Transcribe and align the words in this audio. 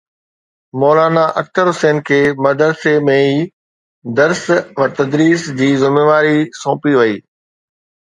مولانا 0.79 1.25
اختر 1.41 1.67
احسن 1.73 1.97
کي 2.07 2.17
مدرسي 2.45 2.93
۾ 3.09 3.17
ئي 3.25 3.41
درس 4.19 4.43
و 4.79 4.81
تدريس 4.97 5.41
جي 5.59 5.69
ذميواري 5.83 6.37
سونپي 6.61 6.93
وئي 6.99 7.15